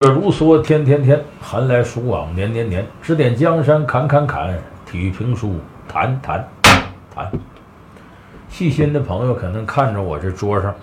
[0.00, 2.86] 如梭天天天，寒来暑往年年年。
[3.00, 5.54] 指点江山砍砍砍，体育评书
[5.88, 6.46] 谈谈
[7.14, 7.32] 谈。
[8.46, 10.74] 细心的朋友可能看着我这桌上，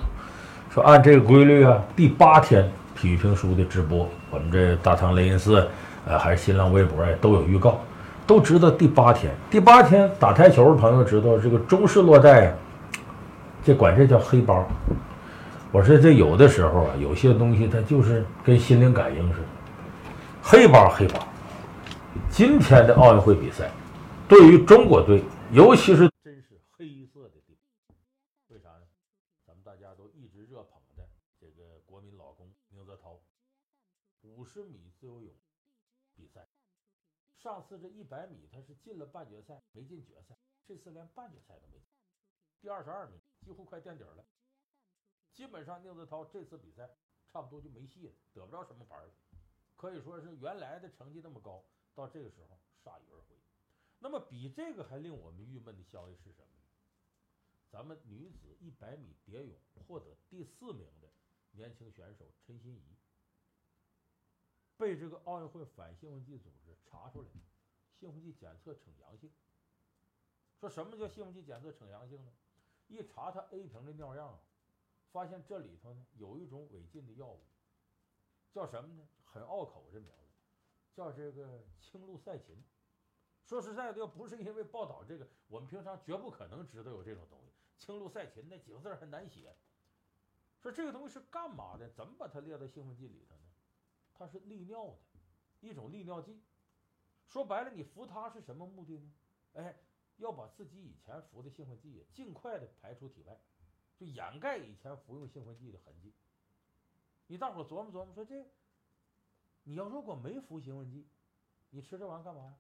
[0.71, 5.68] 说按这个规律啊，第八天体育评书的直播，我们这大唐雷音寺，
[6.08, 7.80] 呃，还是新浪微博呀，都有预告，
[8.26, 9.32] 都知道第八天。
[9.48, 12.54] 第八天打台球的朋友知道，这个中式落袋啊，
[13.64, 14.68] 这管这叫黑包。
[15.74, 19.48] 我说这有的时候啊，有些东西它就是跟心灵感应似的，
[20.39, 21.17] 黑包黑包。
[22.29, 23.71] 今天的奥运会比赛，
[24.29, 27.57] 对于中国队，尤其是真是黑色的地，
[28.49, 28.85] 为啥呢？
[29.48, 31.09] 咱们大家都一直热捧的
[31.41, 33.20] 这个国民老公宁泽涛，
[34.21, 35.34] 五十米自由泳
[36.15, 36.45] 比赛，
[37.35, 40.35] 上次这一百米他是进了半决赛，没进决赛，
[40.67, 41.87] 这次连半决赛都没进，
[42.62, 44.23] 第二十二名，几乎快垫底了。
[45.33, 46.89] 基本上宁泽涛这次比赛
[47.27, 49.11] 差不多就没戏了，得不着什么牌了，
[49.75, 51.63] 可以说是原来的成绩那么高，
[51.95, 53.37] 到这个时候铩羽而归。
[53.99, 56.63] 那么比这个还令我们郁闷的消息是什么呢？
[57.70, 61.09] 咱们女子一百米蝶泳获得第四名的
[61.51, 62.95] 年轻选手陈欣怡，
[64.78, 67.30] 被这个奥运会反兴奋剂组织查出来，
[67.95, 69.31] 兴奋剂检测呈阳性。
[70.59, 72.31] 说什么叫兴奋剂检测呈阳性呢？
[72.88, 74.40] 一查她 A 瓶的尿样啊。
[75.14, 77.39] 发现这里头呢有一种违禁的药物，
[78.52, 79.08] 叫什么呢？
[79.23, 80.33] 很拗口这名字，
[80.92, 82.58] 叫这个青露赛嗪。
[83.44, 87.53] 说实在的，要不是因为报道这个，我们平常绝不可能知道有这种东西。
[87.78, 89.56] 青露赛嗪那几个字很难写。
[90.59, 91.88] 说这个东西是干嘛的？
[91.91, 93.44] 怎么把它列到兴奋剂里头呢？
[94.16, 95.19] 它是利尿的
[95.59, 96.41] 一种利尿剂。
[97.28, 99.14] 说白了，你服它是什么目的呢？
[99.53, 99.78] 哎，
[100.17, 103.39] 要把自己以前服的兴奋剂尽快的排出体外。
[103.98, 106.14] 就掩盖以前服用兴奋剂的痕迹。
[107.28, 108.46] 你大伙琢磨琢磨，说这，
[109.64, 111.08] 你要如果没服兴奋剂，
[111.70, 112.54] 你吃这玩意儿干嘛呀？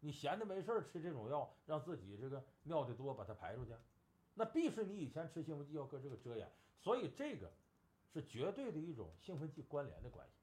[0.00, 3.72] 你闲的没事儿吃这种药，让自己这个尿的多，把它排出去，
[4.34, 6.50] 那必是你以前吃兴奋剂要搁这个遮掩。
[6.78, 7.50] 所以这个
[8.12, 10.34] 是绝对的一种兴奋剂关联的关系。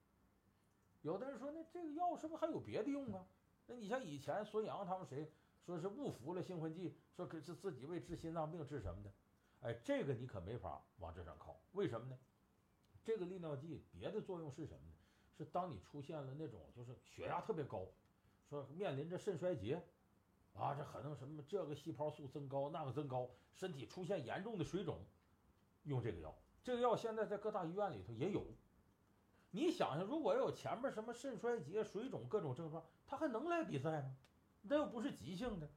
[1.02, 3.26] 有的人说，那这个药是不是还有别的用啊？
[3.68, 5.32] 那你像以前孙杨他们谁
[5.66, 9.12] 说是误服了兴奋剂，说给是自己为治心脏病治什么的？
[9.64, 12.18] 哎，这个你可没法往这上靠，为什么呢？
[13.04, 14.94] 这个利尿剂别的作用是什么呢？
[15.38, 17.88] 是当你出现了那种就是血压特别高，
[18.50, 19.82] 说面临着肾衰竭，
[20.54, 25.00] 啊，这可能什么这个细胞素增高，那个增高，身体出现严重的水肿，
[25.84, 26.36] 用这个药。
[26.62, 28.46] 这个药现在在各大医院里头也有。
[29.52, 34.16] 你想想，如果要有前面什么肾衰竭、水肿各种症状，他还能来比赛吗？
[34.62, 35.70] 那又不是急性的。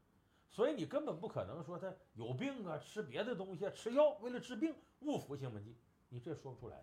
[0.49, 5.77] 所以你根本不可能说他有病啊，吃别的东西，吃药为了治病误服兴奋剂，
[6.09, 6.83] 你这说不出来。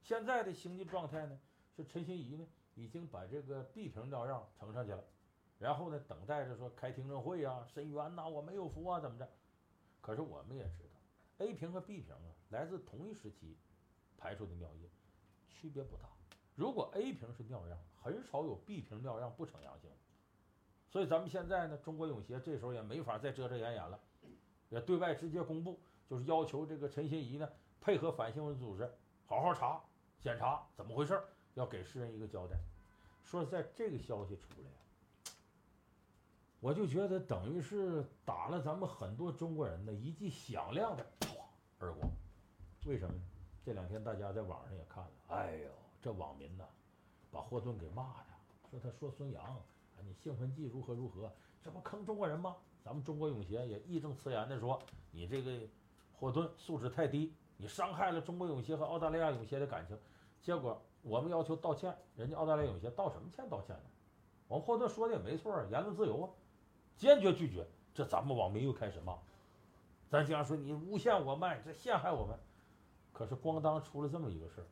[0.00, 1.38] 现在的行进状态呢，
[1.76, 5.04] 是陈欣怡呢已经把这个 B 瓶尿样呈上去了，
[5.58, 9.28] 然后呢等待着说开听证会啊，申冤呐，我没有服啊怎么着？
[10.00, 13.58] 可是我们也知道，A 瓶和 B 瓶啊来自同一时期
[14.16, 14.88] 排出的尿液，
[15.46, 16.08] 区别不大。
[16.54, 19.90] 如果 A 瓶是尿样，很少有 B 瓶尿样不呈阳性。
[20.90, 24.00] 所以咱们现在呢，中国泳协这时候也没法再遮遮掩掩了，
[24.70, 25.78] 也对外直接公布，
[26.08, 27.48] 就是要求这个陈欣怡呢
[27.80, 28.90] 配合反兴奋组织
[29.26, 29.80] 好好查
[30.22, 31.22] 检查怎么回事，
[31.54, 32.56] 要给世人一个交代。
[33.22, 35.32] 说在，这个消息出来，
[36.60, 41.04] 我就觉得等于是打了咱们很多中国人的一记响亮的
[41.80, 42.10] 耳光。
[42.86, 43.22] 为什么呢？
[43.62, 45.68] 这两天大家在网上也看了，哎呦，
[46.00, 46.66] 这网民呢，
[47.30, 48.26] 把霍顿给骂的，
[48.70, 49.60] 说他说孙杨。
[50.06, 51.30] 你兴奋剂如何如何？
[51.62, 52.56] 这不坑中国人吗？
[52.84, 55.68] 咱们中国泳协也义正辞严地说：“你这个
[56.14, 59.98] 霍顿素质太低，你伤害了中国泳协和澳大利亚泳协的感情。”
[60.40, 63.46] 结果我们要求道歉，人家澳大利亚泳协道什么歉？
[63.50, 63.82] 道歉呢？
[64.46, 66.30] 我们霍顿说的也没错，言论自由啊，
[66.96, 67.66] 坚决拒绝。
[67.92, 69.18] 这咱们网民又开始骂，
[70.08, 72.38] 咱经常说你诬陷我们，这陷害我们。
[73.12, 74.66] 可是咣当出了这么一个事儿，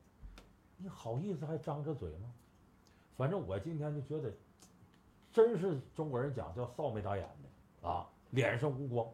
[0.77, 2.33] 你好意思还张着嘴吗？
[3.17, 4.33] 反正我今天就觉得。
[5.36, 7.28] 真是中国人讲叫臊眉打眼
[7.83, 9.06] 的啊，脸上无光。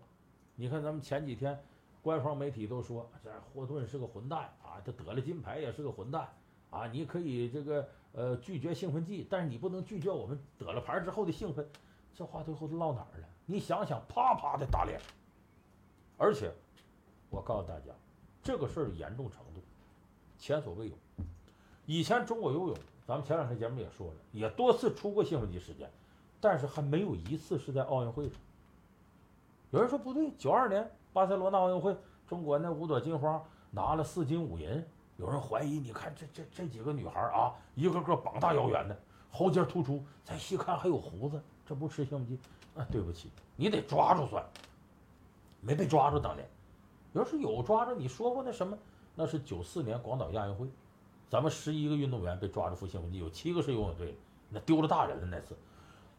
[0.55, 1.61] 你看咱们前几天，
[2.01, 6.29] 官方媒体都说这霍顿是个混蛋啊，这得了金牌也是个混蛋
[6.71, 6.87] 啊。
[6.87, 11.69] 你可以这个呃拒绝兴奋剂，但是你不能拒绝我们得了牌之后的兴奋。
[12.15, 13.27] 这话最后都落哪儿了？
[13.45, 15.01] 你想想，啪啪的打脸。
[16.17, 16.53] 而且
[17.31, 17.91] 我告诉大家，
[18.45, 19.61] 这个事儿严重程度
[20.39, 20.95] 前所未有。
[21.85, 22.77] 以前中国游泳，
[23.09, 25.91] 咱们前两天节目也说了，也多次出过兴奋剂事件。
[26.43, 28.37] 但是还没有一次是在奥运会上。
[29.71, 31.97] 有人说不对，九二年巴塞罗那奥运会，
[32.27, 33.41] 中国那五朵金花
[33.71, 34.85] 拿了四金五银，
[35.19, 38.99] 有人怀疑，你看这这这几个女孩啊，一个个膀大腰圆的，
[39.31, 42.37] 喉结突出，再细看还有胡子，这不吃兴奋剂？
[42.77, 44.45] 啊，对不起，你得抓住算。
[45.61, 46.45] 没被抓住当年，
[47.13, 48.77] 要是有抓着，你说过那什么？
[49.15, 50.67] 那是九四年广岛亚运会，
[51.31, 54.15] 咱们十一个运动员被抓住服兴奋剂，有七个是游泳队的，
[54.51, 55.57] 那丢了大人了那次。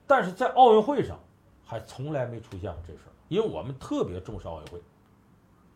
[0.05, 1.17] 但是在奥运会上，
[1.65, 4.81] 还从来没出现过这事儿，因为我们特别重视奥运会。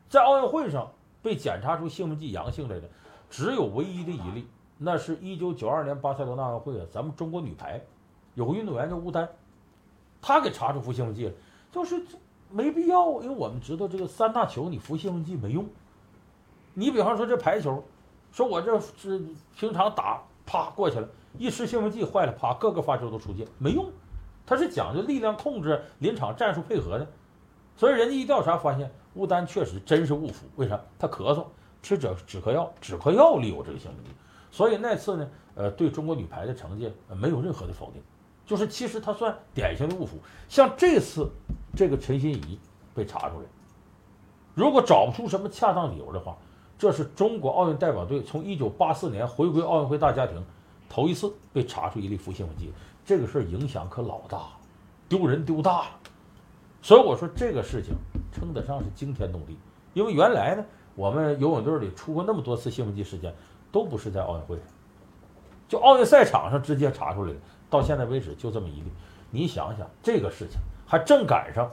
[0.10, 0.92] 在奥运会上
[1.22, 2.90] 被检查出兴奋剂阳性来的，
[3.30, 4.48] 只有唯一的一例，
[4.78, 7.82] 那是一九九二年巴塞罗那奥运会啊，咱们中国女排
[8.36, 9.28] 有个运动员叫吴丹，
[10.22, 11.34] 她给查出服兴奋剂了，
[11.72, 12.02] 就是
[12.50, 15.66] 没必要，因为我们知道这个三大球你服兴奋剂没用。
[16.74, 17.84] 你比方说这排球，
[18.32, 19.22] 说我这是
[19.58, 21.08] 平常打啪过去了，
[21.38, 23.90] 一吃兴奋剂坏了，啪各个发球都出界，没用。
[24.48, 27.06] 它是讲究力量控制、临场战术配合的，
[27.76, 28.90] 所以人家一调查发现。
[29.14, 30.80] 吴丹确实真是误服，为啥？
[31.00, 31.44] 他咳嗽
[31.82, 34.12] 吃止止咳药，止咳药里有这个兴奋剂，
[34.52, 38.00] 所以那次呢，呃，对中国女排的成绩没有任何的否定，
[38.46, 40.20] 就是其实他算典型的误服。
[40.48, 41.28] 像这次
[41.76, 42.60] 这个陈心怡
[42.94, 43.48] 被查出来，
[44.54, 46.38] 如果找不出什么恰当理由的话，
[46.78, 50.46] 这是中国奥运代表队从一九八四年回归奥运会大家庭
[50.88, 52.72] 头一次被查出一例服兴奋剂，
[53.08, 54.50] 这个事儿影响可老大了，
[55.10, 55.88] 丢人丢大了。
[56.84, 57.96] 所以我说这个事情。
[58.30, 59.58] 称得上是惊天动地，
[59.96, 60.64] 因为原来呢，
[60.94, 63.34] 我们游泳队里出过那么多次兴奋剂事件，
[63.72, 64.66] 都不是在奥运会上，
[65.68, 67.40] 就奥运赛场上直接查出来的。
[67.68, 68.92] 到现在为止就这么一例，
[69.32, 71.68] 你想想这个事情，还正赶上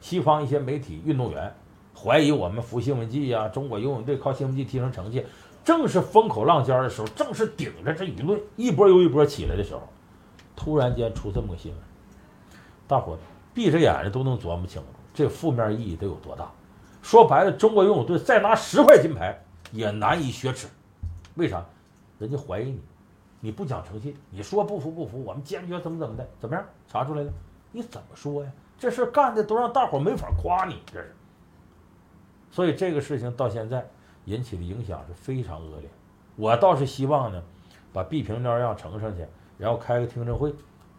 [0.00, 1.54] 西方一些媒体、运动员
[1.94, 5.26] 怀疑我们服兴奋剂呀，中国游泳队靠兴奋剂提升成绩，
[5.62, 9.82] 正是风口浪尖的时候，正是顶着这舆论一波又一波起来的时候，
[10.58, 11.80] 突然间出这么个新闻，
[12.88, 13.16] 大伙
[13.54, 14.88] 闭着眼睛都能琢磨清楚。
[15.14, 16.50] 这负面意义得有多大？
[17.00, 19.40] 说白了，中国游泳队再拿十块金牌
[19.70, 20.66] 也难以雪耻。
[21.36, 21.64] 为啥？
[22.18, 22.80] 人家怀疑你，
[23.38, 26.28] 你不讲诚信，你说不服不服，我们坚决怎么怎么的？
[26.40, 26.64] 怎么样？
[26.88, 27.32] 查出来了？
[27.70, 28.50] 你怎么说呀？
[28.76, 31.14] 这事干的都让大伙没法夸你，这是。
[32.50, 33.88] 所以这个事情到现在
[34.24, 35.88] 引起的影响是非常恶劣。
[36.34, 37.40] 我倒是希望呢，
[37.92, 39.24] 把毕平那样呈上去，
[39.58, 40.54] 然后开个听证会，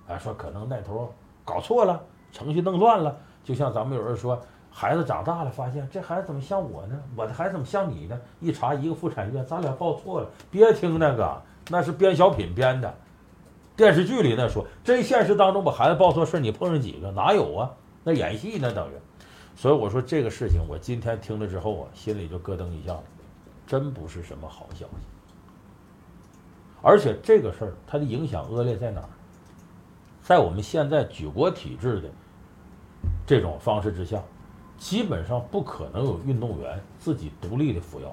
[0.08, 1.12] 啊，说可能那头
[1.44, 2.00] 搞错了，
[2.32, 3.16] 程序弄乱了。
[3.44, 4.40] 就像咱们有人说，
[4.70, 7.02] 孩子长大了，发现这孩子怎么像我呢？
[7.16, 8.20] 我的孩子怎么像你呢？
[8.40, 10.30] 一查一个妇产院，咱俩报错了。
[10.52, 12.94] 别听那个，那是编小品编的。
[13.76, 17.10] 电视剧里那说，真现实当中把孩子报错事你碰上几个？
[17.12, 17.72] 哪有啊？
[18.04, 18.94] 那演戏那等于。
[19.56, 23.04] 所以我说这个事情，我今天听了之后啊，心里就咯噔一下子，
[23.66, 25.19] 真不是什么好消息。
[26.82, 29.10] 而且这个事儿它的影响恶劣在哪儿？
[30.22, 32.10] 在我们现在举国体制的。
[33.26, 34.20] 这种方式之下，
[34.78, 38.12] 基本上不可能有运动员自己独立的服药。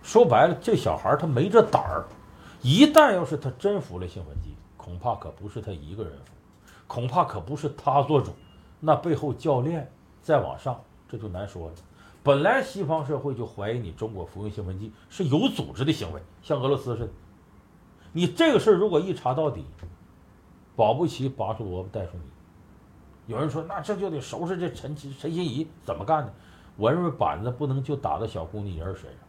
[0.00, 2.06] 说白了，这小孩他没这胆儿。
[2.62, 6.32] 一旦要是他真服了兴奋剂，恐怕可不是他一个人服，
[6.86, 8.30] 恐怕可不是他做主。
[8.78, 9.90] 那背后教练
[10.22, 11.74] 再往上，这就难说了。
[12.22, 17.10] 本来西方社会就怀疑你中国服用兴奋剂是有组织的行为，像俄罗斯似的。
[18.12, 19.64] 你这个事儿如果一查到底，
[20.74, 22.22] 保不齐拔出萝卜带出泥。
[23.26, 26.32] 有人说，那这就得收拾这陈陈心怡怎么干的？
[26.76, 29.20] 我认为板子不能就打到小姑娘一人身上，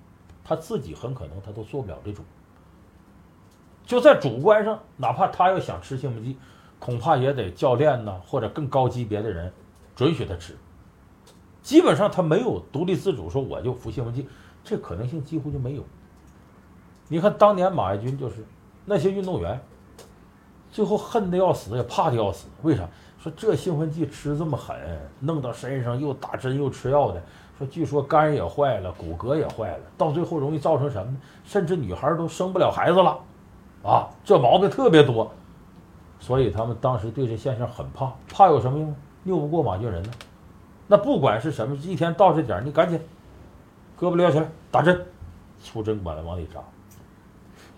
[0.44, 2.24] 他自己很可能他都做不了这主。
[3.86, 6.38] 就在主观上，哪怕他要想吃兴奋剂，
[6.78, 9.52] 恐怕也得教练呢或者更高级别的人
[9.96, 10.56] 准许他吃。
[11.64, 14.30] 基本上他没有独立自主说我就服兴奋剂，
[14.64, 15.84] 这可能性几乎就没有。
[17.08, 18.46] 你看当年马爱军就是
[18.90, 19.62] 那些运动员，
[20.72, 22.90] 最后恨得要死也怕的要死，为啥？
[23.20, 24.76] 说这兴奋剂吃这么狠，
[25.20, 27.22] 弄到身上又打针又吃药的，
[27.60, 31.18] 说据说肝也坏了，骨骼也坏了，到最后容易造成什么呢？
[31.46, 33.20] 甚至女孩都生不了孩子了，
[33.84, 35.32] 啊，这毛病特别多，
[36.20, 38.96] 所以他们当时对这现象很怕，怕有什么用？
[39.26, 40.10] 拗不过马俊仁呢。
[40.88, 43.00] 那不管是什么，一天到这点你赶紧
[44.00, 45.06] 胳膊撩起来打针，
[45.62, 46.60] 粗针管子往里扎。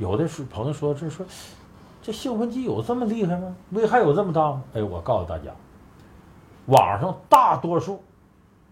[0.01, 1.23] 有的是朋友说这说。
[2.01, 3.55] 这兴奋剂有这么厉害吗？
[3.69, 4.63] 危害有这么大吗？
[4.73, 5.51] 哎，我告诉大家，
[6.65, 8.01] 网上大多数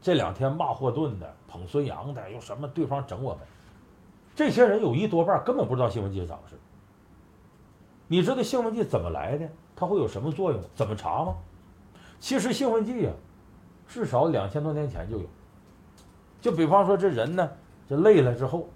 [0.01, 3.43] 这两天骂霍顿的、捧孙杨的，又什么对方整我们，
[4.35, 6.55] 这些人有一多半根本不知道兴奋剂是咋回事。
[8.07, 9.47] 你知道兴奋剂怎么来的？
[9.75, 10.59] 它会有什么作用？
[10.73, 11.35] 怎么查吗？
[12.19, 13.11] 其实兴奋剂呀，
[13.87, 15.25] 至少两千多年前就有。
[16.41, 17.47] 就比方说这人呢，
[17.87, 18.67] 这累了之后，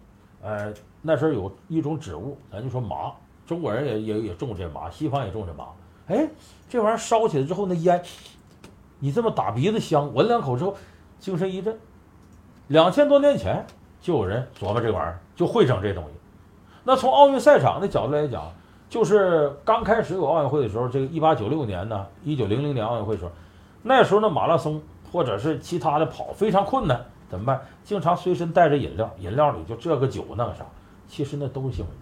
[0.43, 0.71] 呃，
[1.05, 3.11] 那时候有一种植物，咱就说麻。
[3.45, 5.65] 中国人也也也种这麻，西方也种这麻。
[6.07, 6.27] 哎，
[6.69, 8.01] 这玩意儿烧起来之后，那烟，
[8.99, 10.75] 你这么打鼻子香，闻两口之后，
[11.19, 11.77] 精神一振。
[12.67, 13.65] 两千多年前
[13.99, 16.09] 就有人琢磨这玩意儿，就会整这东西。
[16.85, 18.49] 那从奥运赛场的角度来讲，
[18.89, 23.31] 就是刚开始有奥运会的时候，这个一八九六年呢，一九零零年奥运会时候，
[23.81, 24.81] 那时候呢马拉松
[25.11, 27.61] 或者是其他的跑非常困难，怎么办？
[27.83, 30.65] 经常随身带着饮料，饮料里就这个酒那个啥，
[31.07, 32.01] 其实那都是兴奋剂。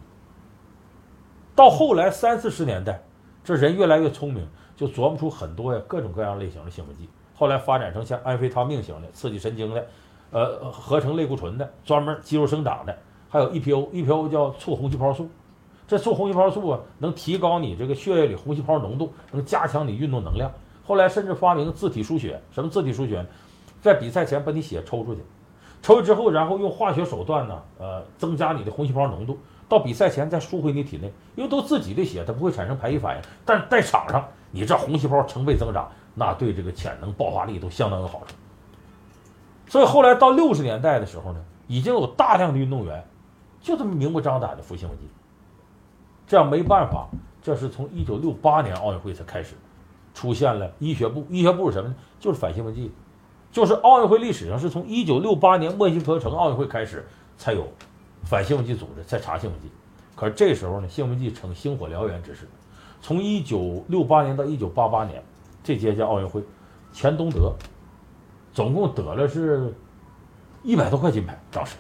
[1.56, 3.02] 到后来三四十年代，
[3.44, 7.10] 这人越来越聪明，就琢磨出很多呀各种各样类型的兴奋剂。
[7.36, 9.88] 后来发展成像安非他命型的刺激神经的，
[10.32, 12.98] 呃，合成类固醇的，专门肌肉生长的，
[13.30, 15.30] 还有 EPO，EPO 叫促红细胞素。
[15.88, 20.52] 这促红细胞素啊，能提高你这个血液里红细胞浓度，能加强你运动能量。
[20.86, 23.26] 后来甚至发明自体输血，什么自体输血？
[23.82, 25.22] 在比赛前把你血抽出去，
[25.82, 29.38] 抽了之后，然后用化学手段呢，呃，增加你的红细胞浓度。
[29.68, 33.24] 到比赛前再输回你体内，因为都自己的血，它不会产生排异反应。
[33.46, 38.36] 但是在场上，你这红细胞成倍增长，那对这个潜能爆发力都相当有好处。
[39.68, 43.02] 所以后来到六十年代的时候呢，已经有大量的运动员
[43.62, 45.06] 就这么明目张胆的服兴奋剂。
[46.28, 47.08] 这样没办法，
[47.42, 49.56] 这是从一九六八年奥运会才开始
[50.14, 51.26] 出现了医学部。
[51.30, 51.96] 医学部是什么呢？
[52.20, 52.92] 就是反兴奋剂，
[53.52, 57.06] 就是奥运会历史上是从一九六八年墨西哥城奥运会开始
[57.38, 57.68] 才有。
[58.24, 59.68] 反兴奋剂组织在查兴奋剂，
[60.16, 62.48] 可是这时候呢，兴奋剂呈星火燎原之势。
[63.02, 65.24] 从一九六八年到一九八八年，
[65.64, 66.44] 这届届奥运会，
[66.94, 67.52] 钱东德
[68.54, 69.74] 总共得了是
[70.62, 71.78] 一百多块金牌，当时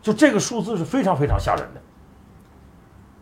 [0.00, 1.80] 就这个数字是非常非常吓人的。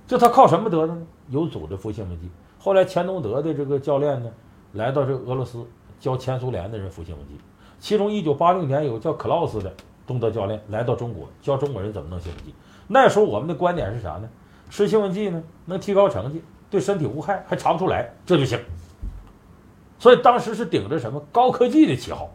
[0.07, 1.07] 就他靠什么得的呢？
[1.31, 2.31] 有组织服兴奋剂。
[2.59, 4.31] 后来钱东德的这个教练呢，
[4.75, 5.67] 来到这俄罗斯
[5.99, 7.35] 教前苏联的人服兴奋剂，
[7.79, 9.73] 其中一九八六年有个叫克劳斯的。
[10.07, 12.55] 东德教练来到中国，教中国人怎么弄兴奋剂。
[12.87, 14.29] 那时候我们的观点是啥呢？
[14.71, 16.41] 吃兴奋剂呢，能提高成绩，
[16.71, 18.57] 对身体无害，还查不出来，这就行。
[19.99, 22.31] 所以当时是顶着什么高科技的旗号。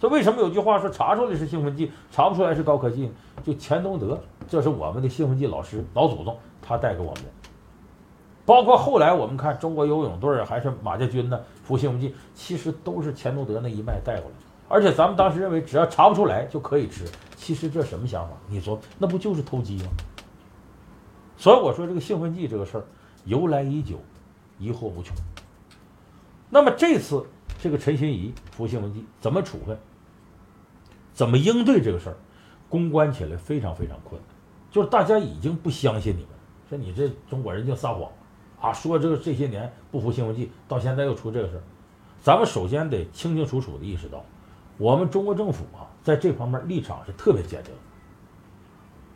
[0.00, 3.12] 所以为什么有句话说查出来是兴奋剂，查不出来是高科技呢？
[3.44, 7.30] 就钱东德，这是我们的兴奋剂老师、老祖宗，他带给我们的。
[8.44, 14.36] 包括后来我们看中国游泳队还是马家军呢，服兴奋剂，其实都是钱东德那一脉带过来。
[14.68, 17.04] 而且咱们当时认为，只要查不出来就可以吃。
[17.36, 18.34] 其实这什么想法？
[18.48, 19.90] 你说那不就是偷鸡吗？
[21.36, 22.84] 所以我说这个兴奋剂这个事儿
[23.24, 23.96] 由来已久，
[24.58, 25.14] 疑惑无穷。
[26.48, 27.26] 那么这次
[27.60, 29.76] 这个陈心怡服兴奋剂怎么处分？
[31.12, 32.16] 怎么应对这个事儿？
[32.68, 34.28] 公关起来非常非常困难，
[34.70, 36.28] 就是大家已经不相信你们，
[36.68, 38.10] 说你这中国人就撒谎
[38.60, 41.62] 啊，说这个这些年不服兴奋剂，到现在又出这个事儿。
[42.20, 44.24] 咱们首先得清清楚楚的意识到。
[44.76, 47.72] 我们中国政府啊，在这方面立场是特别坚定，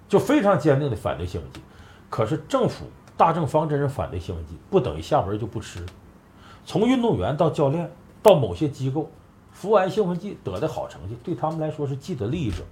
[0.08, 1.60] 就非常坚定的反对兴奋剂。
[2.08, 2.86] 可是政府
[3.16, 5.84] 大政方针是反对兴奋剂，不等于下边就不吃。
[6.64, 7.90] 从运动员到教练
[8.22, 9.10] 到某些机构，
[9.50, 12.62] 服完兴奋剂得的好成绩，对他们来说是既得利益者。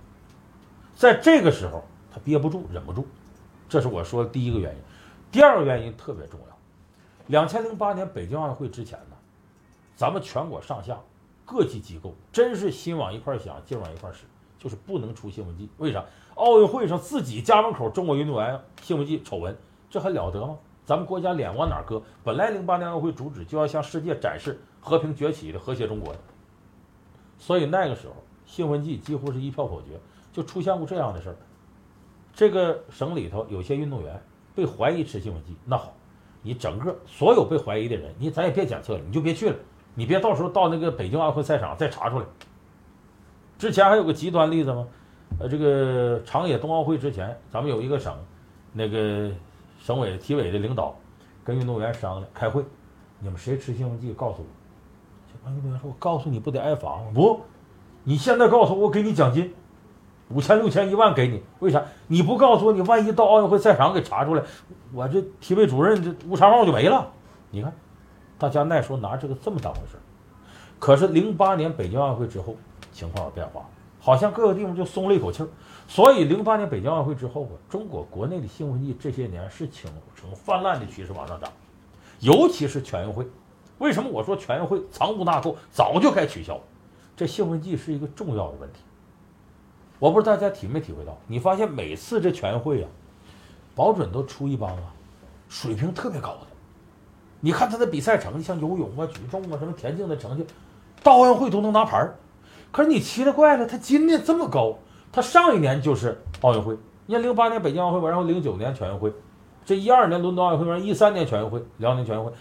[0.94, 3.06] 在这个时候，他憋不住，忍不住，
[3.68, 4.80] 这是我说的第一个原因。
[5.32, 6.56] 第二个原因特别重要。
[7.26, 9.16] 两千零八年北京奥运会之前呢，
[9.96, 10.96] 咱们全国上下。
[11.46, 14.24] 各级机构真是心往一块想，劲往一块使，
[14.58, 15.70] 就是不能出兴奋剂。
[15.78, 16.04] 为啥？
[16.34, 19.56] 奥运会上自己家门口中国运动员兴奋剂丑闻，
[19.88, 20.58] 这还了得吗？
[20.84, 22.02] 咱们国家脸往哪搁？
[22.22, 26.18] 本来零八年奥运会主旨就要向世界展示和平崛起的和谐中国的，
[27.38, 29.98] 所以那个时候兴奋剂几乎是一票否决，
[30.32, 31.36] 就出现过这样的事儿。
[32.34, 34.22] 这个省里头有些运动员
[34.54, 35.92] 被怀疑吃兴奋剂，那好，
[36.42, 39.56] 你整个所有被怀疑的人，你咱也别检测了，你就别去了。
[39.96, 42.24] 你别到时候到那个北京奥运会赛场再查出来。
[43.58, 44.86] 之前还有个极端例子吗？
[45.40, 48.14] 呃，这个长野冬奥会之前，咱们有一个省，
[48.72, 49.30] 那个
[49.80, 50.94] 省委体委的领导
[51.42, 52.62] 跟运动员商量开会，
[53.18, 55.50] 你们谁吃兴奋剂告诉我。
[55.50, 57.40] 运动员说：“我告诉你不得挨罚吗？”不，
[58.04, 59.52] 你现在告诉我，我给你奖金，
[60.28, 61.42] 五千、六千、一万给你。
[61.60, 61.82] 为啥？
[62.06, 64.42] 你不告诉我，你万一到奥运会赛场给查出来，
[64.92, 67.10] 我这体委主任这乌纱帽就没了。
[67.50, 67.72] 你看。
[68.38, 69.96] 大家那时候拿这个这么当回事
[70.78, 72.54] 可是零八年北京奥运会之后，
[72.92, 73.66] 情况有变化，
[73.98, 75.48] 好像各个地方就松了一口气儿。
[75.88, 81.50] 所以零八年北京奥运会之后啊，中国国内的兴奋剂这些年是呈呈泛滥的趋势往上涨，
[82.20, 83.26] 尤其是全运会。
[83.78, 86.60] 为什么我说全运会藏污纳垢，早就该取消？
[87.16, 88.80] 这兴奋剂是一个重要的问题。
[89.98, 92.88] 我不知道大家体没体会到，你发现每次这全运会啊，
[93.74, 94.92] 保准都出一帮啊，
[95.48, 96.45] 水平特别高的。
[97.40, 100.46] 你看他的比赛成绩，像游泳啊、举重啊、什么田径的成绩，
[101.02, 102.16] 到奥运会都能拿牌儿。
[102.72, 104.78] 可是你奇了怪了，他今年这么高，
[105.12, 106.76] 他上一年就是奥运会。
[107.06, 109.12] 你看零八年北京奥运会，然后零九年全运会，
[109.64, 112.32] 这一二年伦敦奥运会，完一三年全运会，辽宁全运会，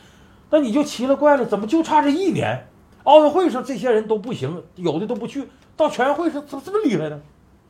[0.50, 2.68] 那你就奇了怪了，怎么就差这一年？
[3.04, 5.48] 奥运会上这些人都不行，有的都不去，
[5.78, 7.22] 到全运会上怎么这么厉害呢？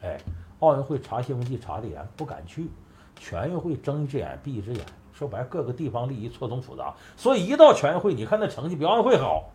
[0.01, 0.17] 哎，
[0.59, 2.69] 奥运会查兴奋剂查的严，不敢去。
[3.19, 4.81] 全运会睁一只眼闭一只眼，
[5.15, 9.49] 说白，各个地方利益错综复杂，所以一到全运会，你看那成绩比奥运会好。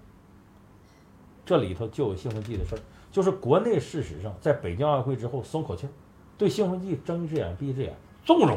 [1.44, 2.78] 这里头就有兴奋剂的事儿，
[3.12, 5.90] 就是国内事实上在北京奥运会之后松口气儿，
[6.38, 8.56] 对兴奋剂睁一只眼闭一只眼，纵容，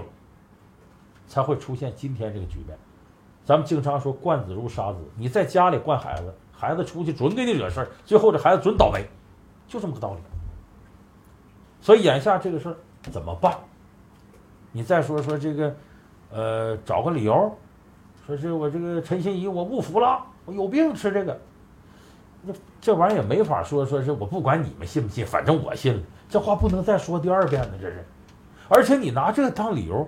[1.28, 2.78] 才会出现今天这个局面。
[3.44, 9.06] 咱们经常说惯子如杀子，你在家里惯孩子，孩子出去准给你惹事儿，最后这孩子准倒霉，
[9.68, 10.22] 就这么个道理。
[11.82, 12.78] 所以眼下这个事儿
[13.12, 13.58] 怎么办？
[14.72, 15.76] 你再说说这个，
[16.34, 17.56] 呃，找个理由，
[18.26, 21.40] 说是我这个陈心怡我不服了，我有病吃这个，
[22.48, 26.02] 这这玩意儿也没法说，说是我不管你们信不信，反正我信了。
[26.28, 28.04] 这话不能再说第二遍了，这是。
[28.68, 30.08] 而且你拿这个当理由，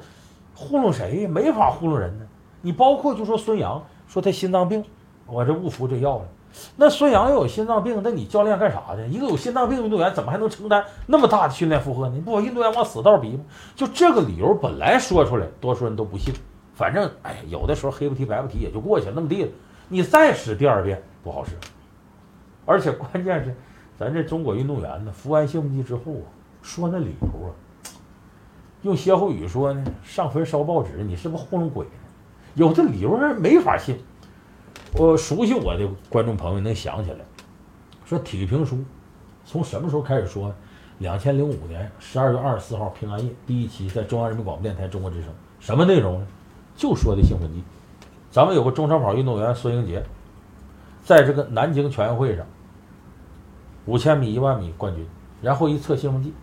[0.55, 1.27] 糊弄谁？
[1.27, 2.25] 没法糊弄人呢。
[2.61, 4.83] 你包括就说孙杨说他心脏病，
[5.27, 6.25] 我这误服这药了。
[6.77, 9.07] 那孙杨要有心脏病，那你教练干啥去？
[9.09, 12.13] 一个有心脏病运动员怎么还能承担那么大的训练负荷呢？
[12.15, 13.43] 你不把运动员往死道逼吗？
[13.75, 16.33] 就这个理由本来说出来，多数人都不信。
[16.73, 19.49] 反正哎，有的时候黑不提白不提也就过去了，那么地了。
[19.87, 21.51] 你再使第二遍不好使。
[22.65, 23.55] 而且关键是，
[23.97, 26.27] 咱这中国运动员呢，服完兴奋剂之后啊，
[26.61, 27.49] 说那理由啊，
[28.81, 31.91] 用歇后语说呢，上坟烧报纸，你是不是糊弄鬼呢？
[32.55, 33.97] 有的理由是没法信。
[34.97, 37.17] 我熟悉我的观众朋友能想起来，
[38.05, 38.79] 说体育评书
[39.45, 40.53] 从什么时候开始说？
[40.99, 46.27] 两千零五年十二月二十四号平安夜第一期在中央人民广播电台中国之声，什么内容呢？
[46.77, 47.61] 就说的兴奋剂。
[48.31, 50.01] 咱们有个中长跑运动员孙英杰，
[51.03, 52.45] 在这个南京全运会上，
[53.85, 55.05] 五千米、一万米冠军，
[55.41, 56.33] 然后一测兴奋剂，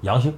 [0.00, 0.32] 阳性。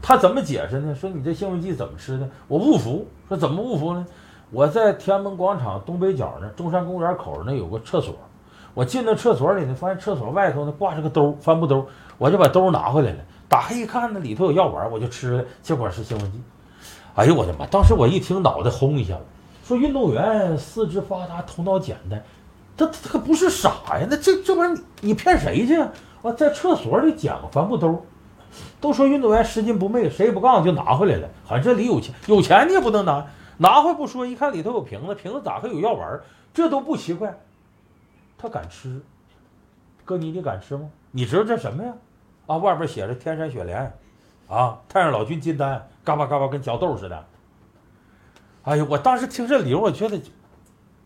[0.00, 0.94] 他怎么解释呢？
[0.94, 2.30] 说你这兴奋剂怎么吃的？
[2.46, 3.04] 我不服。
[3.28, 4.06] 说怎么不服呢？
[4.52, 8.14] 我在天安门广场东北角那中山公园口那有个厕所，
[8.74, 11.86] 我进那厕所里呢，发现厕所外头呢挂着个兜，帆布兜，
[12.18, 13.18] 我就把兜拿回来了。
[13.48, 16.38] 打开一看，那里头有药丸，我就吃了，结果是兴奋剂。
[17.14, 17.66] 哎呦我的妈！
[17.66, 19.20] 当时我一听，脑袋轰一下子。
[19.64, 22.22] 说运动员四肢发达，头脑简单，
[22.76, 24.06] 他他可不是傻呀。
[24.10, 25.80] 那这这玩意儿你骗谁去？
[25.80, 28.04] 啊，在厕所里捡个帆布兜。
[28.82, 31.28] 都说运动员拾金不昧，谁也不告诉就拿回来了。
[31.42, 33.24] 好像这里有钱，有钱你也不能拿，
[33.58, 36.20] 拿回不说，一看里头有瓶子，瓶子打开有药丸，
[36.52, 37.38] 这都不奇怪。
[38.36, 39.00] 他敢吃，
[40.04, 40.90] 哥你你敢吃吗？
[41.10, 41.94] 你知道这什么呀？
[42.46, 43.92] 啊，外边写着天山雪莲，
[44.48, 47.24] 啊，太上老君金丹，嘎巴嘎巴跟嚼豆似的。
[48.64, 50.20] 哎呀，我当时听这理由，我觉得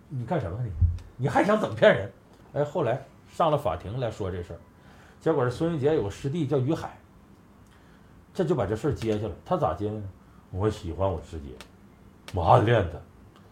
[0.09, 0.71] 你干什么你？
[1.17, 2.13] 你还想怎么骗人？
[2.55, 4.59] 哎，后来上了法庭来说这事儿，
[5.21, 6.97] 结果是孙英杰有个师弟叫于海。
[8.33, 10.03] 这就把这事儿接下来，他咋接呢？
[10.51, 11.53] 我喜欢我师姐，
[12.35, 12.99] 我暗恋他。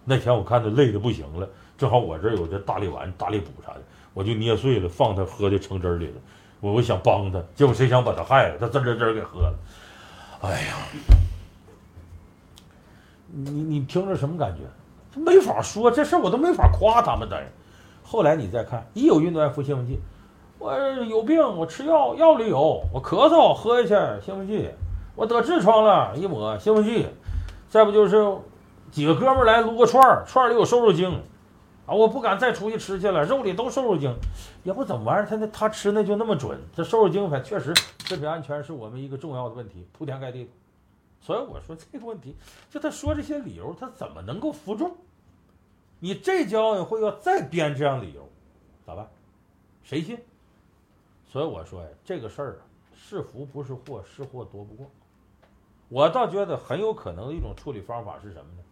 [0.05, 3.81] 那天我看他累的不行了，正好我这有这大力丸、大力补啥的，
[4.13, 6.15] 我就捏碎了放他喝的橙汁里了。
[6.61, 9.55] 我我想帮他，结果谁想把他害了，他滋滋滋给喝了。
[10.43, 10.77] 哎呀，
[13.33, 15.21] 你你听着什么感觉？
[15.21, 17.41] 没法说这事儿，我都没法夸他们的。
[18.03, 19.99] 后来你再看，一有运动员服兴奋剂。
[20.59, 24.69] 我有病，我吃药，药里有；我咳嗽，喝下去兴奋剂；
[25.15, 27.07] 我得痔疮了，一抹兴奋剂；
[27.69, 28.17] 再不就是
[28.95, 31.21] 几个哥们儿来撸个串儿，串儿里有瘦肉精，
[31.85, 34.15] 啊，我不敢再出去吃去了，肉里都瘦肉精，
[34.63, 40.49] 也不怎么玩意儿，他那他吃那就那么准，这瘦肉精反确实食品安全是我们一个重要的问题，铺天盖地。
[41.21, 42.37] 所以我说这个问题，
[42.71, 44.97] 就他说这些理由，他怎么能够服众？
[45.99, 48.29] 你这届奥运会要再编这样理由，
[48.87, 49.11] 咋办？
[49.83, 50.17] 谁信？
[51.27, 52.63] 所以我说呀，这个事儿啊，
[52.95, 54.89] 是福不是祸，是祸躲不过。
[55.89, 58.64] 我倒觉得很有可能的一种处理方法是什么呢？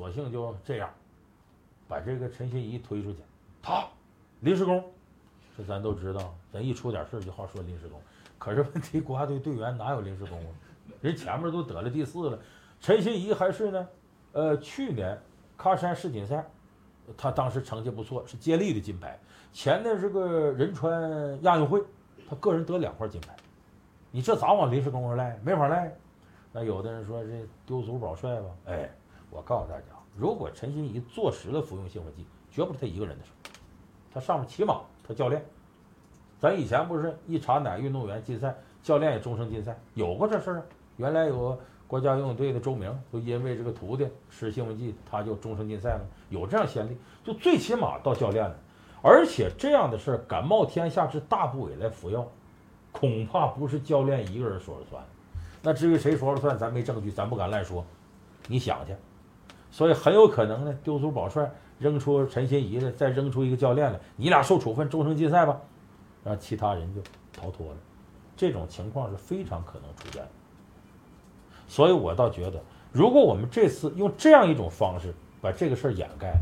[0.00, 0.88] 索性就这样，
[1.86, 3.18] 把这个陈心怡推出去。
[3.60, 3.86] 他
[4.40, 4.82] 临时工，
[5.54, 8.00] 这咱都知道，咱一出点事就好说临时工。
[8.38, 10.50] 可是问题，国家队队员哪有临时工啊？
[11.02, 12.38] 人前面都得了第四了，
[12.80, 13.88] 陈心怡还是呢？
[14.32, 15.20] 呃，去年
[15.58, 16.42] 喀山世锦赛，
[17.14, 19.18] 他当时成绩不错，是接力的金牌。
[19.52, 21.78] 前的是个仁川亚运会，
[22.26, 23.36] 他个人得两块金牌，
[24.10, 25.38] 你这咋往临时工上赖？
[25.44, 25.94] 没法赖。
[26.52, 28.48] 那有的人说这丢足保帅吧？
[28.64, 28.90] 哎，
[29.30, 29.84] 我告诉大家，
[30.16, 33.30] 如果陈欣怡坐实了服用兴奋剂，绝不是他一个人的事
[34.12, 35.44] 他上面起码他教练，
[36.38, 40.66] 咱以前不是一查哪运动员禁赛，教练也终生禁赛，有过这事儿。
[40.96, 48.54] 原来有国家游泳队的周明，就因为这个徒弟吃兴奋剂，他就终生禁赛了，有这样先例，就最起码到教练了。
[49.02, 52.26] 而且这样的事儿，敢冒天下之大不韪来服药，
[52.92, 55.02] 恐怕不是教练一个人说了算。
[55.62, 57.84] 那至于谁说了算，咱没证据，咱不敢乱说。
[58.46, 58.94] 你想去，
[59.70, 65.56] 所以很有可能呢，丢足保帅，扔出陈欣怡了，再扔出一个教练来，你俩受处分，终生禁赛吧，
[66.24, 67.00] 让其他人就
[67.32, 67.76] 逃脱了。
[68.36, 70.28] 这种情况是非常可能出现的。
[71.68, 76.34] 所以我倒觉得，如果我们这次用这样一种方式把这个事儿掩盖，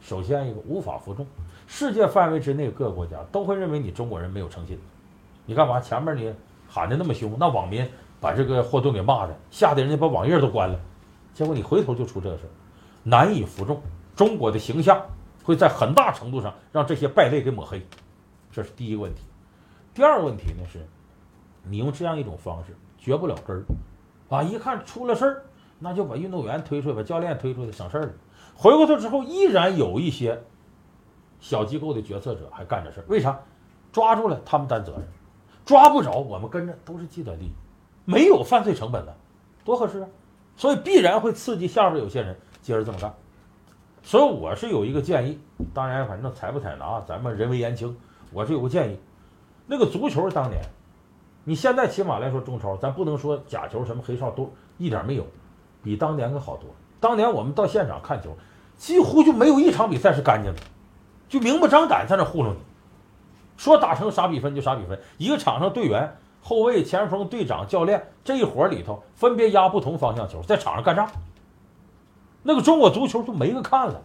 [0.00, 1.26] 首先一个无法服众，
[1.66, 4.78] 世界范围之内各个国家都会认为你中国人没有诚信。
[5.44, 6.32] 你干嘛前面你
[6.66, 7.86] 喊的那么凶，那网民
[8.18, 10.80] 把这个霍顿给骂的，吓得人家把网页都关了，
[11.34, 12.50] 结果你回头就出这事儿，
[13.02, 13.80] 难以服众，
[14.14, 15.02] 中国的形象
[15.42, 17.84] 会在很大程度上让这些败类给抹黑，
[18.50, 19.22] 这是第一个问题。
[19.94, 20.86] 第二个问题呢是，
[21.62, 23.64] 你用这样一种方式绝不了根儿。
[24.28, 24.44] 啊！
[24.44, 25.42] 一看出了事儿，
[25.80, 28.12] 那就把运动员推出来，把教练推出来，省事儿了。
[28.54, 30.40] 回过头之后，依然有一些
[31.40, 33.04] 小机构的决策者还干这事儿。
[33.08, 33.40] 为啥？
[33.90, 35.02] 抓住了他们担责任，
[35.64, 37.52] 抓不着我们跟着都是既得利益，
[38.04, 39.16] 没有犯罪成本的，
[39.64, 40.08] 多合适啊！
[40.60, 43.10] 所以必然会刺激下边有些人接着这么干。
[44.02, 45.40] 所以我是有一个建议，
[45.72, 47.96] 当然反正采不采纳，咱们人微言轻。
[48.30, 48.98] 我是有个建议，
[49.66, 50.60] 那个足球当年。
[51.44, 55.26] 你现在起码来说，中超咱不能说假球什么黑哨都一点没有，
[55.82, 56.68] 比当年可好多。
[57.00, 58.36] 当年我们到现场看球，
[58.76, 60.60] 几乎就没有一场比赛是干净的，
[61.26, 62.58] 就明目张胆在那糊弄你，
[63.56, 65.00] 说打成啥比分就啥比分。
[65.16, 71.08] 一个场上队员、后卫、前锋、队长、教练这一伙里头分别压不同方向球，在场上干仗，
[72.42, 74.02] 那个中国足球就没个看了。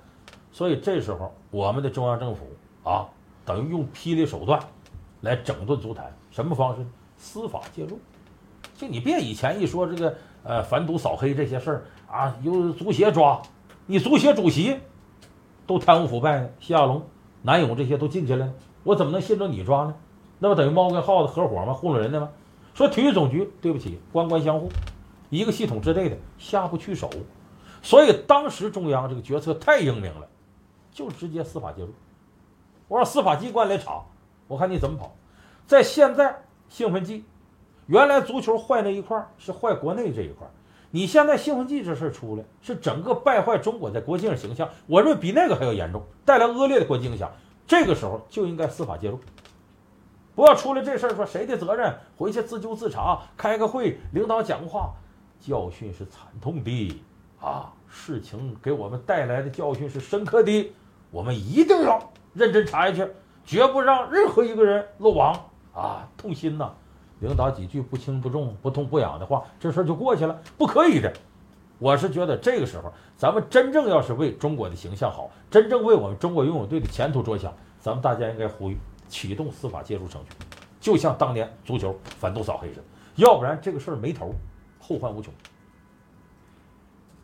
[0.51, 2.45] 所以这时候我们的中央政府
[2.83, 3.07] 啊，
[3.45, 4.59] 等于用霹雳手段
[5.21, 6.85] 来整顿足坛，什么方式？
[7.17, 7.97] 司法介入，
[8.75, 13.41] 就你别以前一说这个呃反赌扫黑这些事儿啊，由足协抓，
[13.85, 14.77] 你足协主席
[15.65, 17.01] 都贪污腐败，谢亚龙、
[17.41, 19.95] 南勇这些都进去了，我怎么能信着你抓呢？
[20.39, 21.73] 那不等于猫跟耗子合伙吗？
[21.73, 22.29] 糊弄人的吗？
[22.73, 24.69] 说体育总局，对不起，官官相护，
[25.29, 27.09] 一个系统之内的下不去手，
[27.81, 30.27] 所以当时中央这个决策太英明了，
[30.91, 31.89] 就直接司法介入，
[32.87, 34.03] 我让司法机关来查，
[34.47, 35.15] 我看你怎么跑，
[35.65, 36.41] 在现在。
[36.67, 37.23] 兴奋剂，
[37.85, 40.47] 原来足球坏那一块是坏国内这一块，
[40.89, 47.31] 你现在兴奋剂这事出来，是整个败坏中国在国际上形象，我认为比那个还要严重，带来恶劣的国际影响。
[47.67, 49.19] 这个时候就应该司法介入，
[50.35, 54.93] 不要出来这事儿说谁的责任，回去自纠自查，开个会，领导讲话，
[55.39, 57.01] 教训是惨痛的
[57.39, 60.73] 啊，事情给我们带来的教训是深刻的，
[61.09, 63.09] 我们一定要认真查下去，
[63.45, 65.33] 绝不让任何一个人漏网。
[65.73, 66.71] 啊，痛心呐！
[67.19, 71.11] 领导几句不轻不重、不痛不痒的话，这事儿就过去了，不可以的。
[71.79, 80.31] 我是觉得这个时候，咱们真正要是为中国的形象好，真正为我们中国游泳队的前途着想，咱们大家应该呼吁启动司法介入程序，
[80.79, 82.83] 就像当年足球反动扫黑似的，
[83.15, 84.33] 要不然这个事儿没头，
[84.79, 85.33] 后患无穷。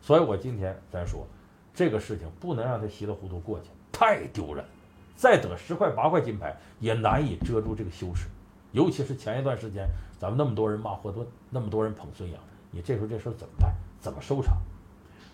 [0.00, 1.26] 所以我今天咱说，
[1.72, 4.64] 这个事情不能让他稀里糊涂过去，太丢人。
[5.14, 8.26] 再得十块八块金牌，也难以遮住这个羞耻。
[8.72, 9.86] 尤其是前一段时间，
[10.18, 12.40] 咱们那么多人骂霍顿，那么多人捧孙杨，
[12.70, 13.72] 你这时候这事儿怎么办？
[14.00, 14.56] 怎么收场？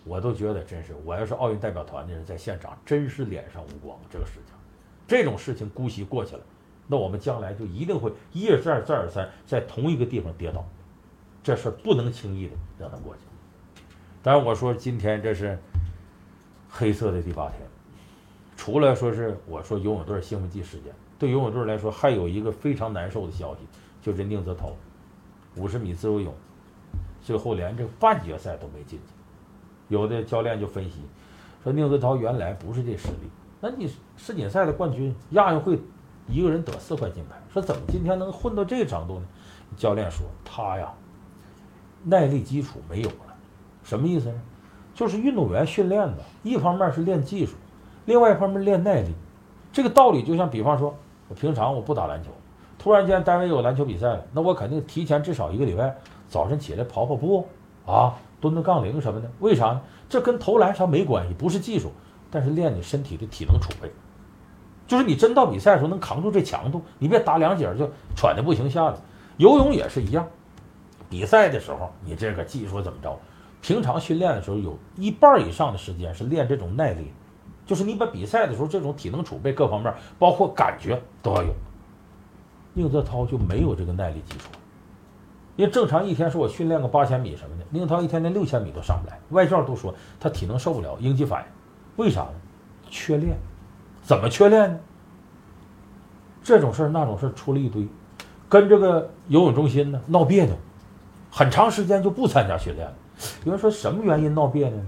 [0.03, 3.97] 我都觉得真是，我要是奥运代表团的人，在现场真是脸上无光。
[4.11, 4.53] 这个事情，
[5.09, 6.41] 这种事情姑息过去了，
[6.85, 10.63] 那我们将来就一定会一而再再而三在同一个地方跌倒。
[11.41, 13.21] 这事不能轻易的让它过去。
[14.21, 15.57] 当然，我说今天这是
[16.69, 17.59] 黑色的第八天，
[18.55, 20.93] 除了说是我说游泳队兴奋剂事件。
[21.17, 23.61] 对游泳队来说，还有一个非常难受的消息，
[24.01, 24.71] 就是宁泽涛，
[25.55, 26.33] 五十米自由泳，
[27.21, 29.13] 最后连这个半决赛都没进去。
[29.87, 31.01] 有的教练就分析
[31.63, 35.79] 说，宁泽涛原来不是这实力，那你世锦赛的冠军，亚运会
[36.27, 39.25] 一个人得四块金牌，说怎么今天能混到这个程度呢？
[39.77, 40.91] 教练说他呀，
[42.03, 43.35] 耐力基础没有了，
[43.83, 44.41] 什么意思呢？
[44.93, 47.55] 就是运动员训练的，一方面是练技术，
[48.05, 49.13] 另外一方面练耐力。
[49.71, 50.95] 这个道理就像比方说。
[51.29, 52.31] 我平常我不打篮球，
[52.79, 55.95] 突然间单位有篮球比赛了，那我肯定提前至少一个礼拜，
[56.27, 57.47] 早晨起来跑跑步，
[57.85, 59.29] 啊，蹲蹲杠铃什么的。
[59.39, 59.81] 为啥呢？
[60.09, 61.91] 这跟投篮啥没关系，不是技术，
[62.31, 63.91] 但是练你身体的体能储备，
[64.87, 68.95] 就是你真到比赛的时候能扛住这强度，你别打两节就喘的不行下来。
[69.37, 70.27] 游泳也是一样，
[71.09, 73.17] 比赛的时候你这个技术怎么着，
[73.61, 77.11] 平常训练的时候有一半以上的时间是练这种耐力。
[77.65, 81.53] 就是你把比赛的时候这种体能储备各方面，包括感觉都要有。
[82.73, 84.49] 宁泽涛就没有这个耐力基础，
[85.55, 89.19] 因为正常一天说我训练个八千米什么的，宁泽涛一天连六千米都上不来。
[89.29, 91.58] 外教都说他体能受不了，应激反应。
[91.99, 92.33] 为啥呢？
[92.89, 93.37] 缺练。
[94.01, 94.79] 怎么缺练呢？
[96.41, 97.85] 这种事儿那种事儿出了一堆，
[98.47, 100.55] 跟这个游泳中心呢闹别扭，
[101.29, 102.95] 很长时间就不参加训练了。
[103.43, 104.85] 有人说什么原因闹别扭呢？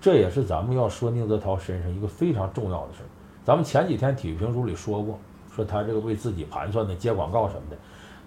[0.00, 3.08] 这也是咱们要说宁泽涛身上一个非常重要的事儿。
[3.44, 5.18] 咱们前几天体育评书里说过，
[5.54, 7.76] 说他这个为自己盘算的接广告什么的，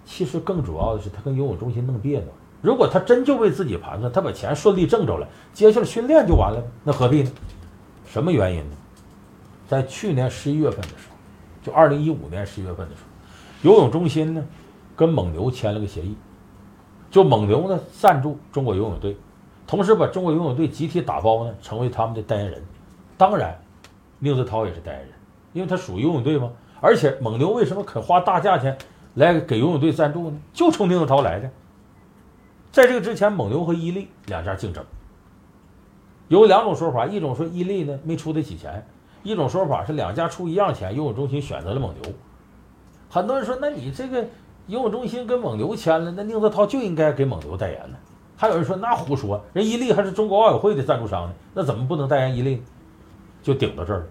[0.04, 2.28] 其实更主要的是他跟游泳中心弄别扭。
[2.62, 7.30] 如果他真就为自己盘算，他把钱顺利挣着了，接下来训练就完了，那何必呢？
[8.16, 8.76] 什么原因呢？
[9.68, 11.16] 在去年十一月份的时候，
[11.62, 14.42] 就二零一五年十一月份的时候，游泳中心呢
[14.96, 16.16] 跟蒙牛签了个协议，
[17.10, 19.14] 就蒙牛呢赞助中国游泳队，
[19.66, 22.62] 同时把中国游泳队集体打包呢成为他们的代言人。
[23.18, 23.54] 当然，
[24.18, 25.10] 宁泽涛也是代言人，
[25.52, 26.50] 因为他属于游泳队嘛。
[26.80, 28.78] 而且蒙牛为什么肯花大价钱
[29.12, 30.38] 来给游泳队赞助呢？
[30.54, 31.50] 就冲宁泽涛来的。
[32.72, 34.82] 在这个之前，蒙牛和伊利两家竞争，
[36.28, 38.72] 有两种说法：一种说伊利呢没出得起钱；
[39.22, 42.12] 一种说法是两家出一样钱，游泳中心选择了蒙牛。
[43.08, 44.22] 很多人说，那你这个
[44.66, 47.96] 游泳中心跟蒙牛签了，那宁泽涛就应该给蒙牛代言呢？
[48.36, 52.62] 还有人说，那胡说，人伊利还是中国奥委会的赞助商呢，那怎么不能代言伊利？
[53.42, 54.06] 就顶到这儿了。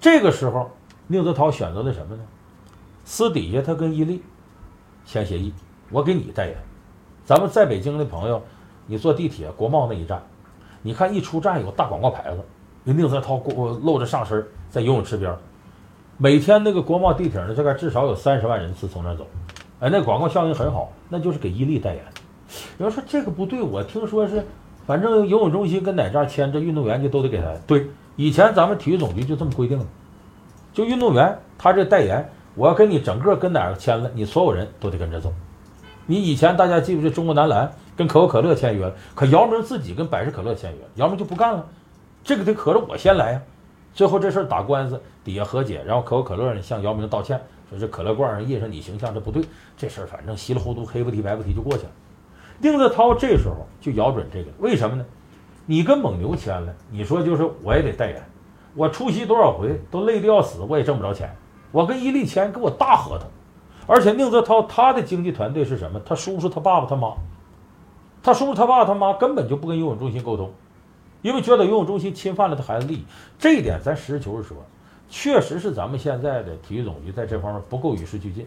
[0.00, 0.70] 这个时候。
[1.08, 2.22] 宁泽涛选择了什么呢？
[3.04, 4.20] 私底下他跟伊利
[5.04, 5.54] 签协议，
[5.88, 6.56] 我给你代言。
[7.24, 8.42] 咱们在北京的朋友，
[8.88, 10.20] 你坐地铁国贸那一站，
[10.82, 12.38] 你看一出站有大广告牌子，
[12.84, 13.36] 那宁泽涛
[13.82, 15.34] 露着上身在游泳池边，
[16.16, 19.26] 每天那个国贸地铁呢，大概至少有三十万人次从那走，
[19.80, 22.04] 哎，那广告效应很好，那就是给伊利代言。
[22.78, 24.44] 有人说这个不对，我听说是，
[24.86, 27.52] 反正游泳中心跟哪家签，这运动员就都得给他。
[27.66, 29.84] 对，以前咱们体育总局就这么规定的。
[30.72, 35.32] 就运动员，他这代言，我要跟你整个跟哪个签了，你所有人都得跟着走。
[36.06, 41.66] 你以前大家记不记得中国男篮跟可口可乐签约了，可姚明自己跟百事可乐签约，姚明就不干了，
[42.22, 43.42] 这个得可着我先来呀。
[43.94, 49.42] 最后这事儿打官司，底下和解，然后可口可乐呢向姚明道歉，说这可乐罐上印上你形象这不对，
[49.76, 51.90] 这事儿反正稀里糊涂黑不提白不提就过去了。
[52.58, 55.04] 宁泽涛这时候就咬准这个，为什么呢？
[55.64, 58.22] 你跟蒙牛签了，你说就是我也得代言。
[58.74, 61.34] 我出席多少回都累得要死，我也挣不着钱。
[61.72, 63.26] 我跟伊利签给我大合同，
[63.86, 65.98] 而且宁泽涛他的经纪团队是什么？
[66.04, 67.14] 他叔叔、他爸爸、他妈，
[68.26, 70.50] 他叔叔、他爸、他妈根本就不跟游泳中心沟通，
[71.22, 73.04] 因为觉得游泳中心侵犯了他孩子利益。
[73.38, 74.56] 这一点咱实事求是说，
[75.08, 78.44] 确实是咱们现在的体育总局在这方面不够与时俱进。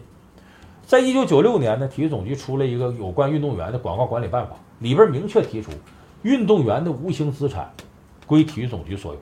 [0.84, 5.70] 在一九九六年呢，体育总局出了一个有关运动员的广告管理办法，里边明确提出，
[6.24, 7.72] 运动员的无形资产
[8.26, 9.20] 归体育总局所有。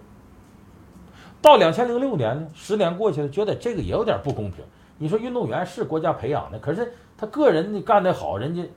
[1.41, 4.65] 到两千零六年呢，十年过去了，觉得这个也有点不公平。
[4.99, 8.69] 你说运动员是国家培养的，可是他个人干得好，人家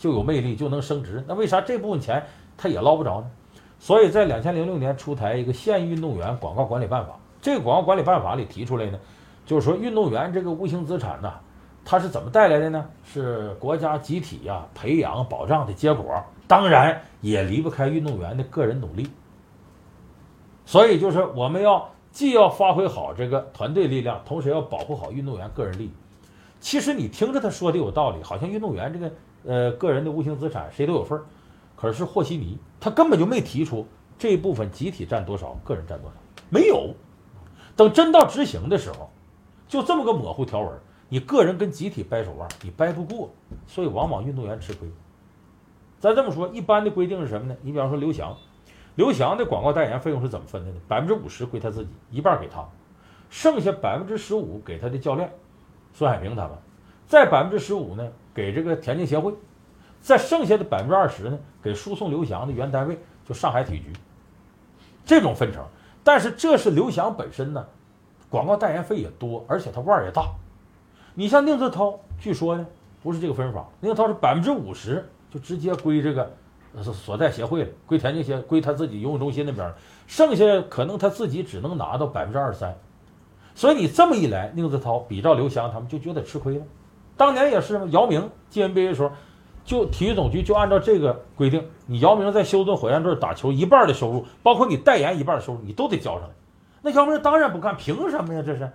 [0.00, 1.22] 就有魅力，就能升职。
[1.28, 2.24] 那为啥这部分钱
[2.56, 3.30] 他也捞不着呢？
[3.78, 7.12] 所以在两千零六年出台一个县运动员广告管理办法。
[7.42, 8.98] 这个广告管理办法里提出来呢，
[9.44, 11.30] 就是说运动员这个无形资产呢，
[11.84, 12.84] 它是怎么带来的呢？
[13.04, 19.06] 是国家集体呀培养保障的结果，当然也离不开运动员的个人努力。
[20.64, 21.86] 所以就是我们要。
[22.12, 25.92] 既要发挥好这个团队力量，同时要保护好运动员个人利益。
[26.58, 29.08] 其实你听着他说的有道理，好像运动员这个
[29.44, 31.24] 呃个人的无形资产谁都有份儿。
[31.76, 33.86] 可是和稀泥他根本就没提出
[34.18, 36.16] 这部分集体占多少，个人占多少，
[36.50, 36.94] 没有。
[37.74, 39.10] 等真到执行的时候，
[39.66, 40.70] 就这么个模糊条文，
[41.08, 43.30] 你个人跟集体掰手腕，你掰不过，
[43.66, 44.86] 所以往往运动员吃亏。
[45.98, 47.56] 咱这么说，一般的规定是什么呢？
[47.62, 48.36] 你比方说刘翔。
[48.96, 50.76] 刘翔的广告代言费用是怎么分的呢？
[50.86, 52.68] 百分之五十归他自己，一半给他，
[53.30, 55.32] 剩下百分之十五给他的教练
[55.94, 56.58] 孙海平他们，
[57.10, 59.34] 再百分之十五呢给这个田径协会，
[60.00, 62.96] 再剩下的百分之二十呢给输送刘翔的原单位，
[63.26, 63.92] 就上海体育局。
[65.04, 65.64] 这种分成，
[66.04, 67.66] 但是这是刘翔本身呢，
[68.28, 70.28] 广告代言费也多，而且他腕儿也大。
[71.16, 72.64] 你像宁泽涛，据说呢
[73.02, 76.32] 不是这个分法，宁泽涛是百分之五十就直接归这个。
[76.94, 79.74] 所在协会了，归田径协，归他自己游泳中心那边
[80.06, 82.72] 剩下可能他自己只能拿到百分之二十三，
[83.56, 86.64] 所以你这么一来，宁泽涛比照刘翔他们就觉得吃亏了。
[87.20, 89.12] 当年也是，姚明进 NBA 的时候，
[89.62, 96.34] 就体育总局就按照这个规定，你姚明在休斯顿火箭队打球一半的收入，包括你代言一半的收入，你都得交上来。
[96.80, 98.42] 那姚明当然不干，凭什么呀？
[98.42, 98.72] 这是，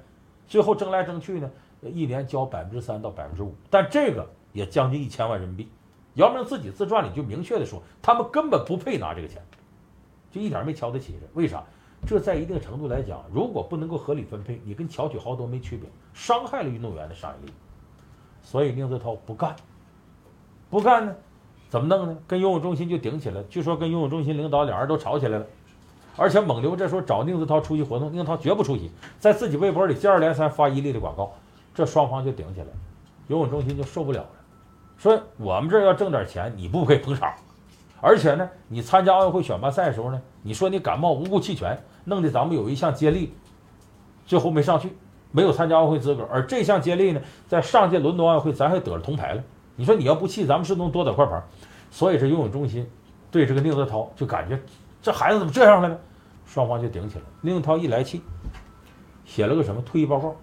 [0.48, 1.50] 最后争来争去呢，
[1.82, 5.68] 一年交百分之三到百分之五，但这个也将近一千万人民币。
[6.14, 9.42] 姚明自己自传里就明确的说，他们根本不配拿这个钱，
[10.30, 11.28] 就一点没瞧得起这。
[11.34, 11.64] 为啥？
[12.06, 17.56] 这在一定程度来讲，如果不能够合理分配，你跟巧取豪夺没区别，伤害了运动员的商业利益。
[18.46, 19.56] 所以宁泽涛不干，
[20.70, 21.16] 不干呢，
[21.68, 22.16] 怎么弄呢？
[22.28, 23.42] 跟游泳中心就顶起来。
[23.50, 25.46] 据说跟游泳中心领导两人都吵起来了，
[26.16, 31.34] 而且蒙牛这时候找宁泽涛出席活动，宁泽涛绝不出席，在自己微博里接二连三发伊利的广告，
[31.74, 32.68] 这双方就顶起来，
[33.28, 34.30] 游泳中心就受不了了。
[34.96, 37.34] 说我们这要挣点钱，你不配捧场，
[38.00, 43.34] 而且呢，你参加奥运会选拔赛的时候呢，你说你感冒无故弃权，弄得咱们有一项接力，
[44.28, 44.96] 最后没上去，
[45.36, 46.26] 没有参加奥运会资格。
[46.32, 49.44] 而这项接力呢，在上届伦敦奥运会咱还得了铜牌了。
[49.76, 51.44] 你说你要不气，咱们是能多得块牌。
[51.92, 52.88] 所以这游泳中心
[53.30, 54.58] 对这个宁泽涛就感觉
[55.02, 55.98] 这孩子怎么这样了呢？
[56.46, 57.24] 双方就顶起来。
[57.42, 58.22] 宁泽涛一来气，
[59.26, 60.34] 写了个什么退役报告，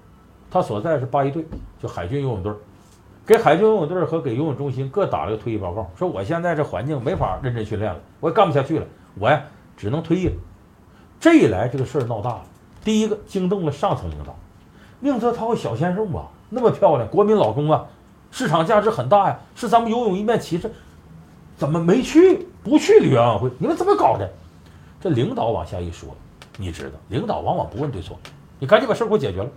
[0.51, 1.45] 他所在是八一队，
[1.81, 2.53] 就海军游泳队，
[3.25, 8.87] 给海军游泳队和给游泳中心各打了个退役报告，说我现在这环境没法认真训练了，我也干不下去了，
[9.19, 9.43] 我呀
[9.77, 10.35] 只能退役了。
[11.21, 12.43] 这一来，这个事儿闹大了。
[12.85, 14.37] 第一个惊动了上层领导，
[15.05, 17.85] 宁泽涛小鲜肉啊，那么漂亮，国民老公啊，
[18.31, 20.71] 市场价值很大呀，是咱们游泳一面旗帜，
[21.57, 22.47] 怎么没去？
[22.63, 23.51] 不去里约奥运会？
[23.59, 24.31] 你们怎么搞的？
[25.01, 26.09] 这领导往下一说，
[26.57, 28.17] 你知道，领导往往不问对错，
[28.61, 29.51] 你赶紧把事儿给我解决了。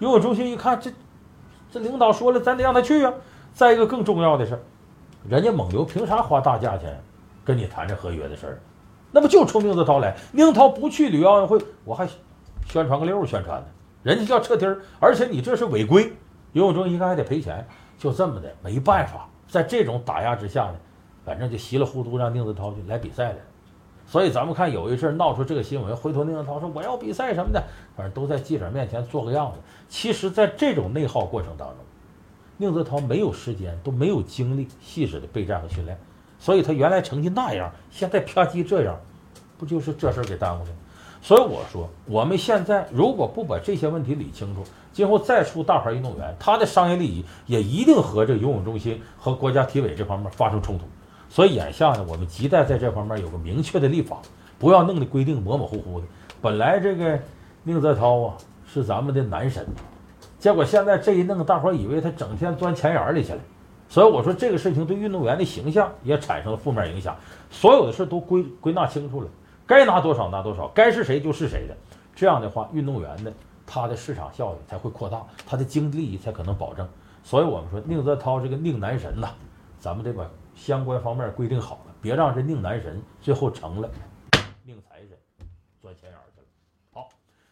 [0.00, 0.90] 游泳中心一看，这
[1.70, 3.12] 这领导说了，咱得让他去啊。
[3.54, 4.60] 再一个更重要的是，
[5.28, 7.00] 人家蒙牛凭啥花大价钱
[7.44, 8.60] 跟你谈这合约的事儿？
[9.12, 10.16] 那不就冲宁泽涛来？
[10.32, 12.08] 宁泽涛不去里约奥运会，我还
[12.66, 13.66] 宣传个溜儿宣传呢。
[14.02, 16.12] 人家叫撤梯儿，而且你这是违规，
[16.52, 17.66] 游泳中心一看还得赔钱，
[17.98, 20.76] 就这么的，没办法，在这种打压之下呢，
[21.24, 23.38] 反正就稀里糊涂让宁泽涛就来比赛了。
[24.06, 27.62] 所以咱们看有一阵闹出这个新闻，回头宁泽涛说我要比赛什么的，
[27.94, 29.58] 反正都在记者面前做个样子。
[29.88, 31.76] 其实，在这种内耗过程当中，
[32.56, 35.96] 宁泽涛没有时间，都没有精力细致的备战和训练。
[36.38, 38.98] 所以他原来成绩那样，现在啪叽这样，
[39.58, 40.70] 不就是这事儿给耽误的？
[41.22, 50.84] 所以我说，我们现在如果不把这些问题理清楚，今后再出大牌运动员，他的商业利益也一定和这游泳中心和国家体委这方面发生冲突。
[51.28, 54.18] 所以眼下呢，我们亟待在这方面有个明确的立法，
[54.58, 56.06] 不要弄得规定模模糊糊的。
[56.40, 57.18] 本来这个
[57.62, 58.34] 宁泽涛啊
[58.66, 59.66] 是咱们的男神，
[60.38, 63.38] 结果现在这一弄，大伙儿以为他整天钻钱眼里去了。
[63.88, 67.14] 所以我说这个事情对运动员的形象也产生了负面影响，
[67.50, 69.28] 所有的事都归归纳清楚了，
[69.70, 71.76] 该拿多少拿多少，该是谁就是谁的。
[72.12, 73.32] 这样的话，运动员呢，
[73.64, 76.88] 他的市场效应才会扩大，他的经济利益才可能保证。
[77.22, 79.32] 所以我们说宁泽涛这个宁男神呐，
[79.78, 83.88] 咱们得把相关方面规定好了，别让这宁男神最后成了
[84.64, 85.16] 宁财神，
[85.80, 86.46] 钻钱眼去了。
[86.92, 87.08] 好，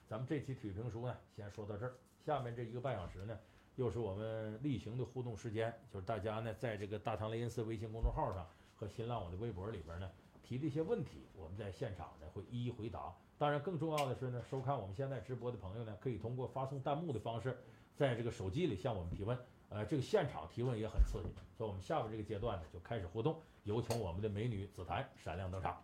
[0.08, 1.92] 咱们这期体育评书呢，先说到这儿，
[2.26, 3.38] 下面这一个半小时呢。
[3.76, 10.08] 又是我们例行的互动时间，就是大家呢在这个大唐雷音寺微信公众号上和新浪我的微博里边呢
[10.48, 13.14] 提的一些问题，我们在现场呢会一一回答。
[13.36, 17.58] 当然，更重要的是呢，收看我们现在直播的朋友呢，可以通过发送弹幕的方式，
[17.94, 19.38] 在这个手机里向我们提问。
[19.68, 23.38] 呃，这个现场提问也很刺激，所以我们下边这个阶段呢就开始互动。
[23.64, 25.82] 有请我们的美女紫檀闪亮登场。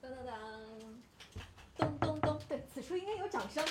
[0.00, 0.36] 当当当，
[1.76, 3.64] 咚咚咚，对，此处应该有掌声。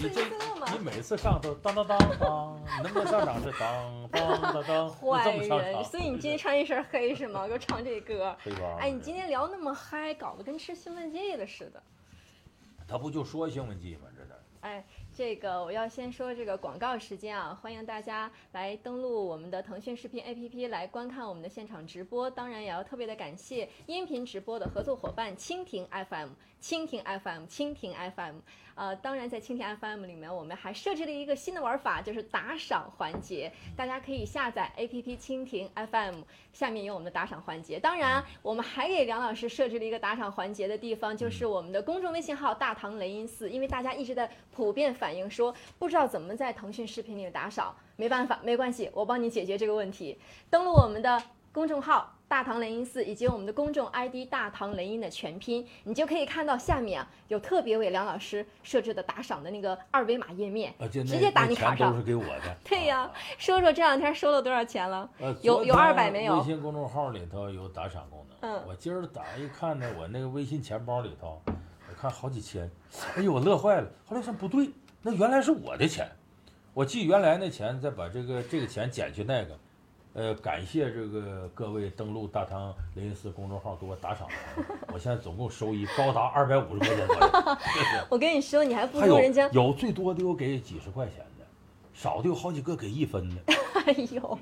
[0.00, 0.24] 你这
[0.72, 4.88] 你每次上都当当当当，能不能上场是当当当当？
[4.90, 7.46] 坏人，所以你今天穿一身黑是吗？
[7.46, 8.36] 给我唱这歌。
[8.78, 11.82] 哎，你今天聊那么嗨，搞得跟吃兴奋剂了似的。
[12.86, 14.08] 他不就说兴奋剂吗？
[14.16, 14.30] 这是。
[14.60, 14.84] 哎。
[15.18, 22.30] 这个我要先说这个广告时间啊，欢迎大家来登录我们的腾讯视频 APP 来观看我们的现场直播。
[22.30, 26.28] 当然也要特别的感谢音频直播的合作伙伴蜻蜓 FM，
[26.62, 28.36] 蜻蜓 FM，蜻蜓 FM。
[28.76, 33.52] 呃，当然在蜻蜓 FM 里面，我们还设置了一个新的玩法，就是打赏环节。
[33.76, 36.20] 大家可以下载 APP 蜻蜓 FM，
[36.52, 37.80] 下面有我们的打赏环节。
[37.80, 45.07] 当然，我们还给梁老师设置了一个打赏环节的地方，就是我们的公众微信号大唐雷音寺，因为大家一直在普遍反。
[45.08, 50.18] 反映说不知道怎么在腾讯视频里打赏，没办法，没关系，我帮你解决这个问题。
[50.50, 51.18] 登录我们的
[51.50, 61.90] 公众号“大唐雷音寺”以及我们的公众 ID“ 大唐雷音”的全拼，你就可以看到下面啊有特别为梁老师设置的打赏的那个二维码页面，直接打你卡上。
[61.90, 62.54] 都是给我的。
[62.68, 65.08] 对呀，说说这两天收了多少钱了？
[65.40, 66.36] 有有二百没有？
[66.36, 68.50] 微信公众号里头有打赏功能。
[68.52, 68.62] 嗯。
[68.68, 72.70] 我今儿打一看呢，我那个微信钱包里头，我看好几千，
[73.16, 73.88] 哎呦，我乐坏了。
[74.04, 74.68] 后来说不对。
[75.00, 76.08] 那原来是我的钱，
[76.74, 79.58] 我记原来那钱，再把这个这个钱减去那个，
[80.14, 84.26] 呃，感谢这个各位登录大唐雷音寺公众号给我打赏，
[84.92, 87.58] 我现在总共收益高达二百五十块钱左右。
[88.10, 91.46] 我跟你说，你还不如人家有最多的有给几十块钱的，
[91.94, 93.36] 少的有好几个给一分的。
[93.86, 94.38] 哎呦，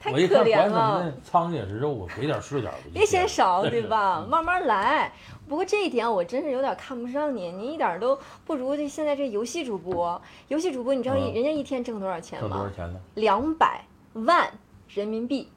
[0.00, 1.12] 太可怜了！
[1.22, 4.26] 苍蝇也是肉啊，给点是点吧别嫌少，对吧？
[4.28, 5.12] 慢慢来。
[5.48, 10.20] 不过这一点我真是有点看不上你，你一点都不如这现在这游戏主播。
[10.48, 12.48] 游戏主播，你知道人家一天挣多少钱吗？
[12.48, 13.00] 挣多少钱呢？
[13.14, 13.82] 两百
[14.12, 14.50] 万
[14.88, 15.48] 人民币。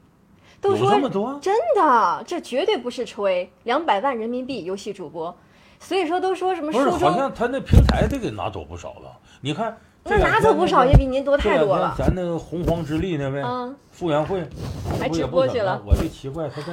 [0.60, 1.38] 都说这么多？
[1.42, 3.50] 真的，这绝对不是吹。
[3.64, 5.36] 两百万人民币游戏主播，
[5.80, 6.72] 所以说都说什么？
[6.72, 9.18] 不是，好像他那平台得给拿走不少了。
[9.40, 9.76] 你看。
[10.04, 11.94] 那拿走不少也比您多太多了。
[11.96, 13.40] 咱那个洪荒之力那位，
[13.92, 14.42] 傅园慧，
[14.98, 15.80] 还直播去了。
[15.86, 16.70] 我就奇怪他这。